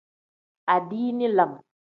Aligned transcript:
Adiini 0.73 1.27
lam. 1.35 1.51